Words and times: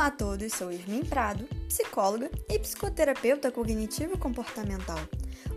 Olá 0.00 0.06
a 0.06 0.10
todos, 0.10 0.54
sou 0.54 0.72
Yasmin 0.72 1.04
Prado, 1.04 1.46
psicóloga 1.68 2.30
e 2.48 2.58
psicoterapeuta 2.58 3.52
cognitivo 3.52 4.16
comportamental. 4.16 4.98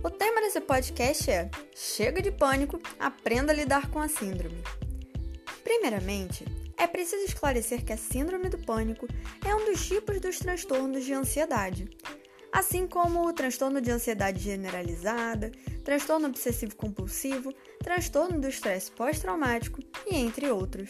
O 0.03 0.09
tema 0.09 0.41
desse 0.41 0.59
podcast 0.59 1.31
é 1.31 1.49
Chega 1.73 2.21
de 2.21 2.29
pânico, 2.29 2.77
aprenda 2.99 3.53
a 3.53 3.55
lidar 3.55 3.89
com 3.89 3.99
a 3.99 4.09
síndrome. 4.09 4.61
Primeiramente, 5.63 6.43
é 6.75 6.85
preciso 6.85 7.23
esclarecer 7.23 7.85
que 7.85 7.93
a 7.93 7.97
síndrome 7.97 8.49
do 8.49 8.57
pânico 8.57 9.07
é 9.47 9.55
um 9.55 9.63
dos 9.63 9.87
tipos 9.87 10.19
dos 10.19 10.37
transtornos 10.39 11.05
de 11.05 11.13
ansiedade, 11.13 11.89
assim 12.51 12.85
como 12.85 13.25
o 13.25 13.31
transtorno 13.31 13.79
de 13.79 13.91
ansiedade 13.91 14.39
generalizada, 14.39 15.53
transtorno 15.85 16.27
obsessivo 16.27 16.75
compulsivo, 16.75 17.53
transtorno 17.81 18.41
do 18.41 18.49
estresse 18.49 18.91
pós-traumático 18.91 19.79
e 20.05 20.17
entre 20.17 20.51
outros. 20.51 20.89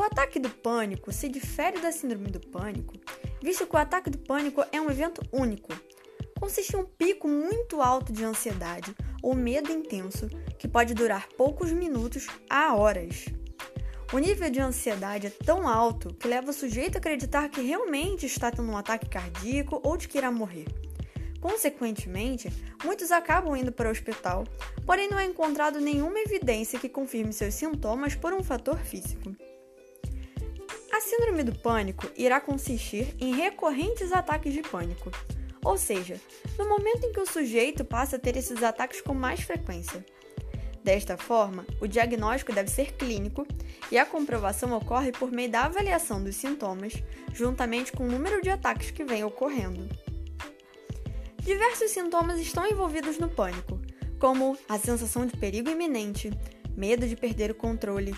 O 0.00 0.02
ataque 0.02 0.40
do 0.40 0.48
pânico 0.48 1.12
se 1.12 1.28
difere 1.28 1.78
da 1.78 1.92
síndrome 1.92 2.30
do 2.30 2.40
pânico, 2.40 2.94
visto 3.42 3.66
que 3.66 3.76
o 3.76 3.78
ataque 3.78 4.08
do 4.08 4.16
pânico 4.16 4.64
é 4.72 4.80
um 4.80 4.90
evento 4.90 5.20
único. 5.30 5.68
Consiste 6.40 6.74
em 6.74 6.78
um 6.78 6.86
pico 6.86 7.28
muito 7.28 7.82
alto 7.82 8.10
de 8.10 8.24
ansiedade 8.24 8.96
ou 9.22 9.34
medo 9.34 9.70
intenso 9.70 10.26
que 10.58 10.66
pode 10.66 10.94
durar 10.94 11.28
poucos 11.36 11.70
minutos 11.70 12.28
a 12.48 12.74
horas. 12.74 13.26
O 14.10 14.18
nível 14.18 14.48
de 14.48 14.58
ansiedade 14.58 15.26
é 15.26 15.30
tão 15.44 15.68
alto 15.68 16.14
que 16.14 16.26
leva 16.26 16.48
o 16.48 16.54
sujeito 16.54 16.96
a 16.96 16.98
acreditar 16.98 17.50
que 17.50 17.60
realmente 17.60 18.24
está 18.24 18.50
tendo 18.50 18.70
um 18.72 18.78
ataque 18.78 19.06
cardíaco 19.06 19.82
ou 19.84 19.98
de 19.98 20.08
que 20.08 20.16
irá 20.16 20.32
morrer. 20.32 20.64
Consequentemente, 21.42 22.50
muitos 22.82 23.12
acabam 23.12 23.54
indo 23.54 23.70
para 23.70 23.88
o 23.88 23.92
hospital, 23.92 24.44
porém 24.86 25.10
não 25.10 25.18
é 25.18 25.26
encontrado 25.26 25.78
nenhuma 25.78 26.20
evidência 26.20 26.78
que 26.78 26.88
confirme 26.88 27.34
seus 27.34 27.52
sintomas 27.52 28.14
por 28.14 28.32
um 28.32 28.42
fator 28.42 28.78
físico. 28.78 29.36
A 31.00 31.02
síndrome 31.02 31.42
do 31.42 31.58
pânico 31.58 32.10
irá 32.14 32.38
consistir 32.38 33.16
em 33.18 33.34
recorrentes 33.34 34.12
ataques 34.12 34.52
de 34.52 34.60
pânico, 34.60 35.10
ou 35.64 35.78
seja, 35.78 36.20
no 36.58 36.68
momento 36.68 37.06
em 37.06 37.10
que 37.10 37.20
o 37.20 37.26
sujeito 37.26 37.86
passa 37.86 38.16
a 38.16 38.18
ter 38.18 38.36
esses 38.36 38.62
ataques 38.62 39.00
com 39.00 39.14
mais 39.14 39.40
frequência. 39.40 40.04
Desta 40.84 41.16
forma, 41.16 41.64
o 41.80 41.86
diagnóstico 41.86 42.52
deve 42.52 42.68
ser 42.68 42.92
clínico 42.96 43.46
e 43.90 43.96
a 43.96 44.04
comprovação 44.04 44.76
ocorre 44.76 45.10
por 45.10 45.32
meio 45.32 45.50
da 45.50 45.64
avaliação 45.64 46.22
dos 46.22 46.36
sintomas, 46.36 46.92
juntamente 47.32 47.92
com 47.92 48.04
o 48.04 48.10
número 48.10 48.42
de 48.42 48.50
ataques 48.50 48.90
que 48.90 49.02
vem 49.02 49.24
ocorrendo. 49.24 49.88
Diversos 51.38 51.92
sintomas 51.92 52.38
estão 52.38 52.68
envolvidos 52.68 53.16
no 53.16 53.30
pânico, 53.30 53.80
como 54.18 54.54
a 54.68 54.78
sensação 54.78 55.24
de 55.24 55.34
perigo 55.34 55.70
iminente, 55.70 56.30
medo 56.76 57.08
de 57.08 57.16
perder 57.16 57.50
o 57.52 57.54
controle, 57.54 58.14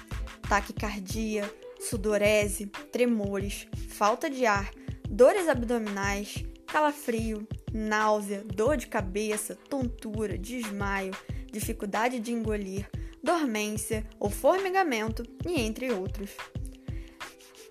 taquicardia, 0.48 1.48
sudorese, 1.82 2.66
tremores, 2.90 3.66
falta 3.88 4.30
de 4.30 4.46
ar, 4.46 4.70
dores 5.08 5.48
abdominais, 5.48 6.44
calafrio, 6.66 7.46
náusea, 7.72 8.42
dor 8.44 8.76
de 8.76 8.86
cabeça, 8.86 9.56
tontura, 9.68 10.38
desmaio, 10.38 11.12
dificuldade 11.50 12.18
de 12.18 12.32
engolir, 12.32 12.88
dormência 13.22 14.06
ou 14.18 14.30
formigamento 14.30 15.22
e 15.46 15.60
entre 15.60 15.92
outros. 15.92 16.30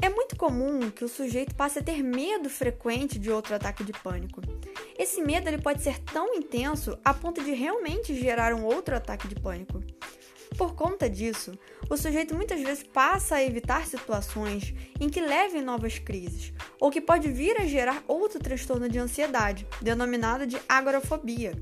É 0.01 0.09
muito 0.09 0.35
comum 0.35 0.89
que 0.89 1.05
o 1.05 1.09
sujeito 1.09 1.53
passe 1.53 1.79
a 1.79 1.83
ter 1.83 2.01
medo 2.01 2.49
frequente 2.49 3.19
de 3.19 3.29
outro 3.29 3.53
ataque 3.53 3.83
de 3.83 3.93
pânico. 3.93 4.41
Esse 4.97 5.21
medo 5.21 5.47
ele 5.47 5.61
pode 5.61 5.83
ser 5.83 5.99
tão 5.99 6.33
intenso 6.33 6.97
a 7.05 7.13
ponto 7.13 7.43
de 7.43 7.51
realmente 7.51 8.15
gerar 8.15 8.53
um 8.53 8.65
outro 8.65 8.95
ataque 8.95 9.27
de 9.27 9.35
pânico. 9.35 9.79
Por 10.57 10.75
conta 10.75 11.09
disso, 11.09 11.57
o 11.89 11.97
sujeito 11.97 12.35
muitas 12.35 12.61
vezes 12.61 12.83
passa 12.83 13.35
a 13.35 13.44
evitar 13.44 13.88
situações 13.88 14.73
em 14.99 15.09
que 15.09 15.21
levem 15.21 15.61
novas 15.61 15.97
crises, 15.97 16.53
ou 16.80 16.91
que 16.91 17.02
pode 17.02 17.31
vir 17.31 17.59
a 17.59 17.66
gerar 17.66 18.03
outro 18.07 18.39
transtorno 18.39 18.89
de 18.89 18.99
ansiedade, 18.99 19.66
denominado 19.81 20.45
de 20.45 20.57
agorafobia, 20.67 21.53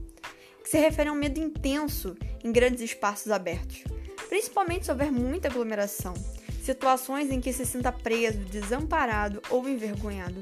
que 0.64 0.70
se 0.70 0.80
refere 0.80 1.10
a 1.10 1.12
um 1.12 1.16
medo 1.16 1.40
intenso 1.40 2.16
em 2.44 2.52
grandes 2.52 2.82
espaços 2.82 3.32
abertos, 3.32 3.84
principalmente 4.28 4.86
se 4.86 4.92
houver 4.92 5.12
muita 5.12 5.48
aglomeração, 5.48 6.14
situações 6.62 7.32
em 7.32 7.40
que 7.40 7.54
se 7.54 7.66
sinta 7.66 7.92
preso, 7.92 8.40
desamparado 8.40 9.42
ou 9.50 9.68
envergonhado. 9.70 10.42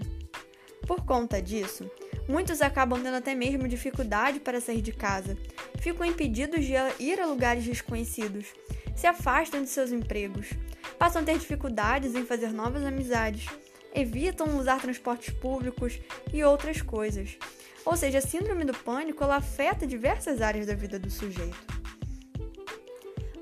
Por 0.85 1.05
conta 1.05 1.41
disso, 1.41 1.89
muitos 2.27 2.61
acabam 2.61 3.01
tendo 3.01 3.15
até 3.15 3.33
mesmo 3.33 3.67
dificuldade 3.67 4.39
para 4.39 4.61
sair 4.61 4.81
de 4.81 4.91
casa, 4.91 5.37
ficam 5.79 6.05
impedidos 6.05 6.65
de 6.65 6.73
ir 6.99 7.19
a 7.19 7.25
lugares 7.25 7.63
desconhecidos, 7.63 8.47
se 8.95 9.07
afastam 9.07 9.61
de 9.61 9.69
seus 9.69 9.91
empregos, 9.91 10.49
passam 10.97 11.21
a 11.21 11.25
ter 11.25 11.37
dificuldades 11.37 12.15
em 12.15 12.25
fazer 12.25 12.51
novas 12.51 12.83
amizades, 12.83 13.45
evitam 13.93 14.57
usar 14.57 14.81
transportes 14.81 15.33
públicos 15.33 15.99
e 16.33 16.43
outras 16.43 16.81
coisas. 16.81 17.37
Ou 17.85 17.95
seja, 17.95 18.17
a 18.17 18.21
síndrome 18.21 18.65
do 18.65 18.73
pânico 18.73 19.23
ela 19.23 19.37
afeta 19.37 19.87
diversas 19.87 20.41
áreas 20.41 20.65
da 20.65 20.75
vida 20.75 20.99
do 20.99 21.09
sujeito. 21.09 21.77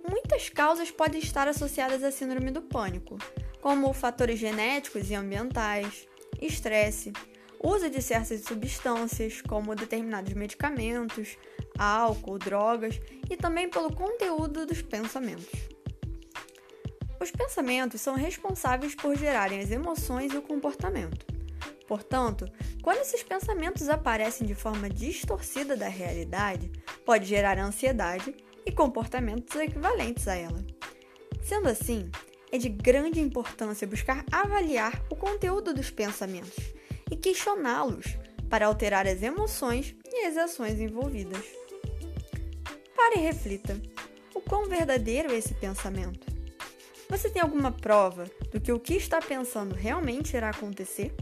Muitas 0.07 0.49
causas 0.49 0.91
podem 0.91 1.19
estar 1.19 1.47
associadas 1.47 2.03
à 2.03 2.11
síndrome 2.11 2.51
do 2.51 2.61
pânico, 2.61 3.17
como 3.59 3.91
fatores 3.93 4.39
genéticos 4.39 5.09
e 5.09 5.15
ambientais, 5.15 6.07
estresse, 6.39 7.11
uso 7.65 7.89
de 7.89 7.99
certas 7.99 8.41
substâncias, 8.41 9.41
como 9.41 9.75
determinados 9.75 10.33
medicamentos, 10.33 11.35
álcool, 11.77 12.37
drogas, 12.37 13.01
e 13.27 13.35
também 13.35 13.67
pelo 13.67 13.91
conteúdo 13.91 14.67
dos 14.67 14.83
pensamentos. 14.83 15.49
Os 17.19 17.31
pensamentos 17.31 18.01
são 18.01 18.13
responsáveis 18.13 18.93
por 18.93 19.17
gerarem 19.17 19.59
as 19.59 19.71
emoções 19.71 20.31
e 20.31 20.37
o 20.37 20.43
comportamento. 20.43 21.25
Portanto, 21.87 22.45
quando 22.83 22.99
esses 22.99 23.23
pensamentos 23.23 23.89
aparecem 23.89 24.45
de 24.45 24.53
forma 24.53 24.87
distorcida 24.87 25.75
da 25.75 25.87
realidade, 25.87 26.71
pode 27.03 27.25
gerar 27.25 27.57
ansiedade 27.57 28.35
e 28.63 28.71
comportamentos 28.71 29.55
equivalentes 29.55 30.27
a 30.27 30.35
ela. 30.35 30.63
Sendo 31.41 31.67
assim, 31.67 32.11
é 32.51 32.59
de 32.59 32.69
grande 32.69 33.19
importância 33.19 33.87
buscar 33.87 34.23
avaliar 34.31 35.03
o 35.09 35.15
conteúdo 35.15 35.73
dos 35.73 35.89
pensamentos 35.89 36.74
e 37.09 37.15
questioná-los 37.15 38.17
para 38.49 38.67
alterar 38.67 39.07
as 39.07 39.21
emoções 39.21 39.95
e 40.05 40.25
as 40.25 40.37
ações 40.37 40.79
envolvidas. 40.79 41.43
Pare 42.95 43.15
e 43.17 43.21
reflita: 43.21 43.79
o 44.33 44.41
quão 44.41 44.67
verdadeiro 44.67 45.31
é 45.31 45.37
esse 45.37 45.53
pensamento? 45.53 46.27
Você 47.09 47.29
tem 47.29 47.41
alguma 47.41 47.71
prova 47.71 48.25
do 48.51 48.59
que 48.59 48.71
o 48.71 48.79
que 48.79 48.95
está 48.95 49.19
pensando 49.21 49.75
realmente 49.75 50.35
irá 50.35 50.49
acontecer? 50.49 51.13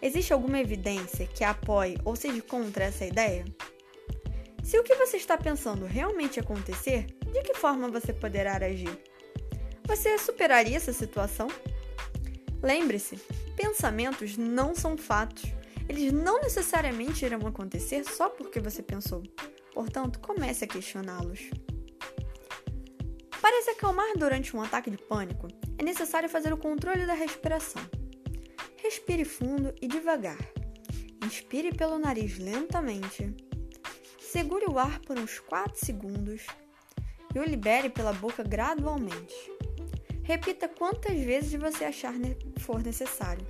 Existe 0.00 0.32
alguma 0.32 0.60
evidência 0.60 1.26
que 1.26 1.42
apoie 1.42 1.98
ou 2.04 2.14
seja 2.14 2.40
contra 2.42 2.84
essa 2.84 3.04
ideia? 3.04 3.44
Se 4.62 4.78
o 4.78 4.84
que 4.84 4.94
você 4.94 5.16
está 5.16 5.36
pensando 5.36 5.86
realmente 5.86 6.38
acontecer, 6.38 7.06
de 7.32 7.42
que 7.42 7.54
forma 7.54 7.88
você 7.88 8.12
poderá 8.12 8.56
agir? 8.56 8.98
Você 9.86 10.18
superaria 10.18 10.76
essa 10.76 10.92
situação? 10.92 11.48
Lembre-se, 12.62 13.18
pensamentos 13.56 14.36
não 14.36 14.74
são 14.74 14.96
fatos. 14.96 15.44
Eles 15.88 16.12
não 16.12 16.40
necessariamente 16.40 17.24
irão 17.24 17.46
acontecer 17.46 18.04
só 18.04 18.28
porque 18.28 18.60
você 18.60 18.82
pensou. 18.82 19.22
Portanto, 19.72 20.20
comece 20.20 20.64
a 20.64 20.68
questioná-los. 20.68 21.50
Para 23.40 23.62
se 23.62 23.70
acalmar 23.70 24.16
durante 24.16 24.56
um 24.56 24.62
ataque 24.62 24.90
de 24.90 24.98
pânico, 24.98 25.48
é 25.78 25.82
necessário 25.82 26.28
fazer 26.28 26.52
o 26.52 26.56
controle 26.56 27.06
da 27.06 27.14
respiração. 27.14 27.82
Respire 28.82 29.24
fundo 29.24 29.74
e 29.80 29.88
devagar. 29.88 30.38
Inspire 31.24 31.72
pelo 31.74 31.98
nariz 31.98 32.38
lentamente. 32.38 33.34
Segure 34.18 34.66
o 34.66 34.78
ar 34.78 35.00
por 35.00 35.18
uns 35.18 35.38
4 35.40 35.84
segundos 35.84 36.46
e 37.34 37.38
o 37.38 37.44
libere 37.44 37.88
pela 37.88 38.12
boca 38.12 38.42
gradualmente. 38.42 39.55
Repita 40.26 40.68
quantas 40.68 41.16
vezes 41.20 41.54
você 41.54 41.84
achar 41.84 42.12
for 42.58 42.82
necessário. 42.82 43.46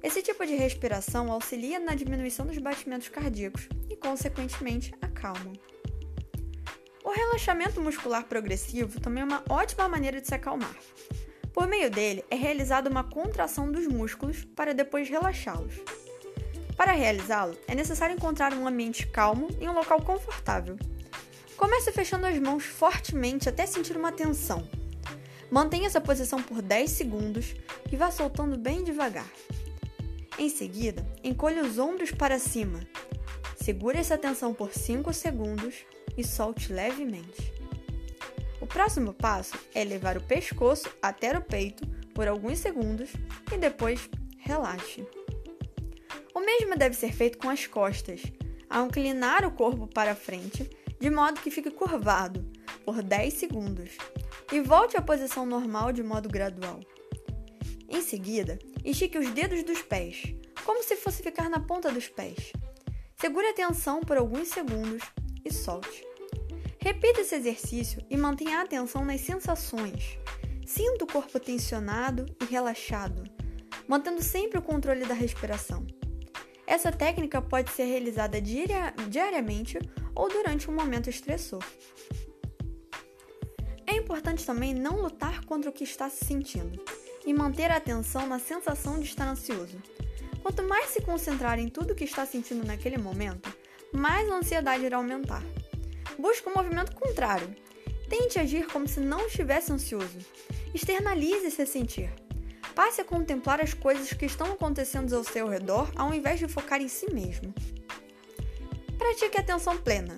Esse 0.00 0.22
tipo 0.22 0.46
de 0.46 0.54
respiração 0.54 1.32
auxilia 1.32 1.80
na 1.80 1.92
diminuição 1.92 2.46
dos 2.46 2.56
batimentos 2.58 3.08
cardíacos 3.08 3.68
e, 3.90 3.96
consequentemente, 3.96 4.94
acalma. 5.02 5.52
O 7.02 7.10
relaxamento 7.10 7.80
muscular 7.80 8.24
progressivo 8.26 9.00
também 9.00 9.22
é 9.22 9.26
uma 9.26 9.42
ótima 9.48 9.88
maneira 9.88 10.20
de 10.20 10.28
se 10.28 10.34
acalmar. 10.36 10.76
Por 11.52 11.66
meio 11.66 11.90
dele, 11.90 12.24
é 12.30 12.36
realizada 12.36 12.88
uma 12.88 13.02
contração 13.02 13.72
dos 13.72 13.88
músculos 13.88 14.44
para 14.54 14.72
depois 14.72 15.08
relaxá-los. 15.08 15.74
Para 16.76 16.92
realizá-lo, 16.92 17.58
é 17.66 17.74
necessário 17.74 18.14
encontrar 18.14 18.54
um 18.54 18.68
ambiente 18.68 19.04
calmo 19.08 19.48
e 19.60 19.68
um 19.68 19.72
local 19.72 20.00
confortável. 20.00 20.78
Comece 21.56 21.90
fechando 21.90 22.24
as 22.24 22.38
mãos 22.38 22.64
fortemente 22.64 23.48
até 23.48 23.66
sentir 23.66 23.96
uma 23.96 24.12
tensão. 24.12 24.64
Mantenha 25.50 25.86
essa 25.86 26.00
posição 26.00 26.42
por 26.42 26.60
10 26.60 26.90
segundos 26.90 27.54
e 27.90 27.96
vá 27.96 28.10
soltando 28.10 28.58
bem 28.58 28.84
devagar. 28.84 29.30
Em 30.38 30.48
seguida, 30.48 31.06
encolha 31.24 31.62
os 31.62 31.78
ombros 31.78 32.10
para 32.10 32.38
cima. 32.38 32.80
Segure 33.56 33.98
essa 33.98 34.18
tensão 34.18 34.52
por 34.52 34.72
5 34.72 35.12
segundos 35.12 35.74
e 36.16 36.22
solte 36.22 36.72
levemente. 36.72 37.52
O 38.60 38.66
próximo 38.66 39.14
passo 39.14 39.56
é 39.74 39.82
levar 39.84 40.16
o 40.16 40.22
pescoço 40.22 40.88
até 41.00 41.36
o 41.36 41.42
peito 41.42 41.86
por 42.14 42.28
alguns 42.28 42.58
segundos 42.58 43.10
e 43.52 43.56
depois 43.56 44.08
relaxe. 44.38 45.06
O 46.34 46.40
mesmo 46.40 46.76
deve 46.76 46.94
ser 46.94 47.12
feito 47.12 47.38
com 47.38 47.48
as 47.48 47.66
costas, 47.66 48.22
ao 48.68 48.86
inclinar 48.86 49.44
o 49.44 49.50
corpo 49.50 49.86
para 49.86 50.14
frente, 50.14 50.68
de 51.00 51.10
modo 51.10 51.40
que 51.40 51.50
fique 51.50 51.70
curvado, 51.70 52.44
por 52.84 53.02
10 53.02 53.34
segundos, 53.34 53.90
e 54.52 54.60
volte 54.60 54.96
à 54.96 55.02
posição 55.02 55.44
normal 55.44 55.92
de 55.92 56.02
modo 56.02 56.28
gradual. 56.28 56.80
Em 57.88 58.00
seguida, 58.02 58.58
estique 58.84 59.18
os 59.18 59.30
dedos 59.30 59.62
dos 59.62 59.82
pés, 59.82 60.34
como 60.64 60.82
se 60.82 60.96
fosse 60.96 61.22
ficar 61.22 61.48
na 61.48 61.60
ponta 61.60 61.90
dos 61.90 62.08
pés. 62.08 62.52
Segure 63.16 63.46
a 63.46 63.54
tensão 63.54 64.00
por 64.00 64.16
alguns 64.16 64.48
segundos 64.48 65.02
e 65.44 65.52
solte. 65.52 66.06
Repita 66.78 67.20
esse 67.20 67.34
exercício 67.34 68.04
e 68.08 68.16
mantenha 68.16 68.58
a 68.58 68.62
atenção 68.62 69.04
nas 69.04 69.20
sensações. 69.20 70.18
Sinta 70.66 71.04
o 71.04 71.06
corpo 71.06 71.40
tensionado 71.40 72.26
e 72.40 72.44
relaxado, 72.44 73.24
mantendo 73.88 74.22
sempre 74.22 74.58
o 74.58 74.62
controle 74.62 75.04
da 75.04 75.14
respiração. 75.14 75.86
Essa 76.66 76.92
técnica 76.92 77.40
pode 77.40 77.70
ser 77.70 77.84
realizada 77.84 78.40
diariamente 78.40 79.78
ou 80.14 80.28
durante 80.28 80.70
um 80.70 80.74
momento 80.74 81.08
estressor. 81.08 81.64
Importante 84.08 84.46
também 84.46 84.72
não 84.72 85.02
lutar 85.02 85.44
contra 85.44 85.68
o 85.68 85.72
que 85.72 85.84
está 85.84 86.08
se 86.08 86.24
sentindo 86.24 86.82
e 87.26 87.34
manter 87.34 87.70
a 87.70 87.76
atenção 87.76 88.26
na 88.26 88.38
sensação 88.38 88.98
de 88.98 89.04
estar 89.04 89.28
ansioso. 89.28 89.76
Quanto 90.42 90.62
mais 90.62 90.86
se 90.86 91.02
concentrar 91.02 91.58
em 91.58 91.68
tudo 91.68 91.92
o 91.92 91.94
que 91.94 92.04
está 92.04 92.24
sentindo 92.24 92.66
naquele 92.66 92.96
momento, 92.96 93.54
mais 93.92 94.26
a 94.30 94.36
ansiedade 94.36 94.86
irá 94.86 94.96
aumentar. 94.96 95.42
Busque 96.18 96.48
um 96.48 96.54
movimento 96.54 96.96
contrário. 96.96 97.54
Tente 98.08 98.38
agir 98.38 98.66
como 98.68 98.88
se 98.88 98.98
não 98.98 99.26
estivesse 99.26 99.70
ansioso. 99.70 100.18
Externalize 100.74 101.46
esse 101.46 101.66
sentir. 101.66 102.10
Passe 102.74 103.02
a 103.02 103.04
contemplar 103.04 103.60
as 103.60 103.74
coisas 103.74 104.10
que 104.14 104.24
estão 104.24 104.52
acontecendo 104.52 105.14
ao 105.14 105.22
seu 105.22 105.46
redor 105.46 105.92
ao 105.94 106.14
invés 106.14 106.38
de 106.38 106.48
focar 106.48 106.80
em 106.80 106.88
si 106.88 107.12
mesmo. 107.12 107.52
Pratique 108.96 109.36
a 109.36 109.42
atenção 109.42 109.76
plena. 109.76 110.16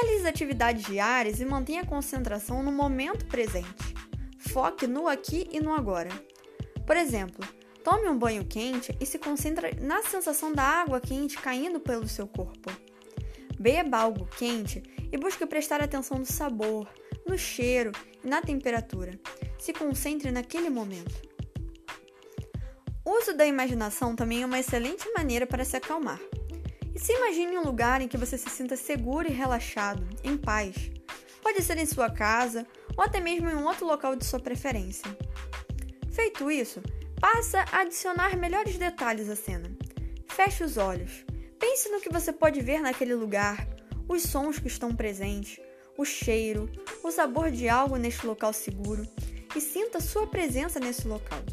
Realize 0.00 0.28
atividades 0.28 0.84
diárias 0.84 1.40
e 1.40 1.44
mantenha 1.44 1.82
a 1.82 1.86
concentração 1.86 2.62
no 2.62 2.70
momento 2.70 3.26
presente. 3.26 3.94
Foque 4.38 4.86
no 4.86 5.08
aqui 5.08 5.48
e 5.50 5.58
no 5.58 5.72
agora. 5.72 6.10
Por 6.86 6.96
exemplo, 6.96 7.44
tome 7.82 8.08
um 8.08 8.16
banho 8.16 8.44
quente 8.44 8.96
e 9.00 9.04
se 9.04 9.18
concentre 9.18 9.74
na 9.80 10.02
sensação 10.04 10.52
da 10.52 10.62
água 10.62 11.00
quente 11.00 11.36
caindo 11.38 11.80
pelo 11.80 12.06
seu 12.06 12.28
corpo. 12.28 12.70
Beba 13.58 13.98
algo 13.98 14.28
quente 14.38 14.84
e 15.10 15.18
busque 15.18 15.44
prestar 15.44 15.82
atenção 15.82 16.18
no 16.18 16.26
sabor, 16.26 16.88
no 17.26 17.36
cheiro 17.36 17.90
e 18.22 18.28
na 18.28 18.40
temperatura. 18.40 19.18
Se 19.58 19.72
concentre 19.72 20.30
naquele 20.30 20.70
momento. 20.70 21.28
O 23.04 23.18
uso 23.18 23.34
da 23.34 23.44
imaginação 23.44 24.14
também 24.14 24.42
é 24.42 24.46
uma 24.46 24.60
excelente 24.60 25.10
maneira 25.12 25.44
para 25.44 25.64
se 25.64 25.76
acalmar. 25.76 26.20
E 26.98 27.00
se 27.00 27.12
imagine 27.12 27.56
um 27.56 27.62
lugar 27.62 28.00
em 28.00 28.08
que 28.08 28.16
você 28.16 28.36
se 28.36 28.50
sinta 28.50 28.74
seguro 28.74 29.28
e 29.28 29.32
relaxado, 29.32 30.04
em 30.24 30.36
paz. 30.36 30.90
Pode 31.40 31.62
ser 31.62 31.78
em 31.78 31.86
sua 31.86 32.10
casa 32.10 32.66
ou 32.96 33.04
até 33.04 33.20
mesmo 33.20 33.48
em 33.48 33.54
um 33.54 33.66
outro 33.66 33.86
local 33.86 34.16
de 34.16 34.24
sua 34.24 34.40
preferência. 34.40 35.06
Feito 36.10 36.50
isso, 36.50 36.82
passa 37.20 37.64
a 37.70 37.82
adicionar 37.82 38.36
melhores 38.36 38.76
detalhes 38.76 39.28
à 39.28 39.36
cena. 39.36 39.70
Feche 40.26 40.64
os 40.64 40.76
olhos. 40.76 41.24
Pense 41.56 41.88
no 41.88 42.00
que 42.00 42.12
você 42.12 42.32
pode 42.32 42.60
ver 42.60 42.80
naquele 42.80 43.14
lugar, 43.14 43.64
os 44.08 44.22
sons 44.22 44.58
que 44.58 44.66
estão 44.66 44.92
presentes, 44.92 45.60
o 45.96 46.04
cheiro, 46.04 46.68
o 47.04 47.12
sabor 47.12 47.52
de 47.52 47.68
algo 47.68 47.94
neste 47.94 48.26
local 48.26 48.52
seguro 48.52 49.06
e 49.54 49.60
sinta 49.60 50.00
sua 50.00 50.26
presença 50.26 50.80
nesse 50.80 51.06
local. 51.06 51.44